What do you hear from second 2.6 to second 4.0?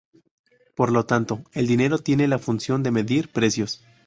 de medir precios.